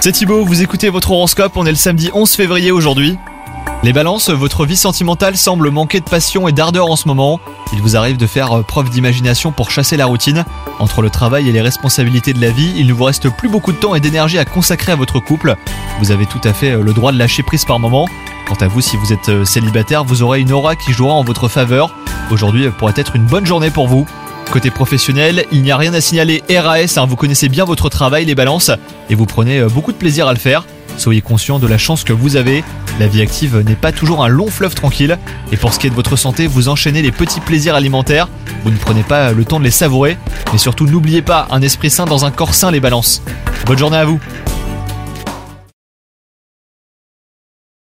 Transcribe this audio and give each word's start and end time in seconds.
C'est 0.00 0.10
Thibaut, 0.10 0.44
vous 0.44 0.60
écoutez 0.60 0.88
votre 0.88 1.12
horoscope, 1.12 1.52
on 1.54 1.64
est 1.64 1.70
le 1.70 1.76
samedi 1.76 2.10
11 2.12 2.32
février 2.32 2.72
aujourd'hui. 2.72 3.16
Les 3.84 3.92
balances, 3.92 4.28
votre 4.28 4.66
vie 4.66 4.76
sentimentale 4.76 5.36
semble 5.36 5.70
manquer 5.70 6.00
de 6.00 6.04
passion 6.04 6.48
et 6.48 6.52
d'ardeur 6.52 6.90
en 6.90 6.96
ce 6.96 7.06
moment. 7.06 7.38
Il 7.72 7.80
vous 7.80 7.96
arrive 7.96 8.16
de 8.16 8.26
faire 8.26 8.58
euh, 8.58 8.62
preuve 8.62 8.90
d'imagination 8.90 9.52
pour 9.52 9.70
chasser 9.70 9.96
la 9.96 10.06
routine. 10.06 10.44
Entre 10.80 11.00
le 11.00 11.10
travail 11.10 11.48
et 11.48 11.52
les 11.52 11.60
responsabilités 11.60 12.32
de 12.32 12.40
la 12.40 12.50
vie, 12.50 12.72
il 12.76 12.88
ne 12.88 12.92
vous 12.92 13.04
reste 13.04 13.30
plus 13.30 13.48
beaucoup 13.48 13.70
de 13.70 13.76
temps 13.76 13.94
et 13.94 14.00
d'énergie 14.00 14.38
à 14.38 14.44
consacrer 14.44 14.90
à 14.90 14.96
votre 14.96 15.20
couple. 15.20 15.54
Vous 16.00 16.10
avez 16.10 16.26
tout 16.26 16.40
à 16.42 16.52
fait 16.52 16.72
euh, 16.72 16.82
le 16.82 16.92
droit 16.92 17.12
de 17.12 17.18
lâcher 17.18 17.44
prise 17.44 17.64
par 17.64 17.78
moment. 17.78 18.08
Quant 18.48 18.56
à 18.60 18.66
vous, 18.66 18.80
si 18.80 18.96
vous 18.96 19.12
êtes 19.12 19.28
euh, 19.28 19.44
célibataire, 19.44 20.02
vous 20.02 20.24
aurez 20.24 20.40
une 20.40 20.50
aura 20.50 20.74
qui 20.74 20.92
jouera 20.92 21.14
en 21.14 21.22
votre 21.22 21.46
faveur. 21.46 21.94
Aujourd'hui 22.32 22.68
pourrait 22.70 22.94
être 22.96 23.14
une 23.14 23.26
bonne 23.26 23.46
journée 23.46 23.70
pour 23.70 23.86
vous. 23.86 24.06
Côté 24.52 24.70
professionnel, 24.70 25.46
il 25.50 25.62
n'y 25.62 25.72
a 25.72 25.78
rien 25.78 25.94
à 25.94 26.02
signaler 26.02 26.42
RAS, 26.50 26.98
hein, 26.98 27.06
vous 27.06 27.16
connaissez 27.16 27.48
bien 27.48 27.64
votre 27.64 27.88
travail, 27.88 28.26
les 28.26 28.34
balances, 28.34 28.70
et 29.08 29.14
vous 29.14 29.24
prenez 29.24 29.60
euh, 29.60 29.68
beaucoup 29.68 29.92
de 29.92 29.96
plaisir 29.96 30.28
à 30.28 30.34
le 30.34 30.38
faire. 30.38 30.66
Soyez 30.98 31.22
conscient 31.22 31.58
de 31.58 31.66
la 31.66 31.78
chance 31.78 32.04
que 32.04 32.12
vous 32.12 32.36
avez. 32.36 32.62
La 33.00 33.06
vie 33.06 33.22
active 33.22 33.62
n'est 33.66 33.76
pas 33.76 33.92
toujours 33.92 34.22
un 34.22 34.28
long 34.28 34.48
fleuve 34.48 34.74
tranquille. 34.74 35.16
Et 35.52 35.56
pour 35.56 35.72
ce 35.72 35.78
qui 35.78 35.86
est 35.86 35.90
de 35.90 35.94
votre 35.94 36.16
santé, 36.16 36.46
vous 36.46 36.68
enchaînez 36.68 37.00
les 37.00 37.12
petits 37.12 37.40
plaisirs 37.40 37.74
alimentaires. 37.74 38.28
Vous 38.62 38.70
ne 38.70 38.76
prenez 38.76 39.02
pas 39.02 39.32
le 39.32 39.46
temps 39.46 39.58
de 39.58 39.64
les 39.64 39.70
savourer. 39.70 40.18
Mais 40.52 40.58
surtout, 40.58 40.84
n'oubliez 40.84 41.22
pas 41.22 41.48
un 41.50 41.62
esprit 41.62 41.88
sain 41.88 42.04
dans 42.04 42.26
un 42.26 42.30
corps 42.30 42.52
sain, 42.52 42.70
les 42.70 42.80
balances. 42.80 43.22
Bonne 43.64 43.78
journée 43.78 43.96
à 43.96 44.04
vous 44.04 44.20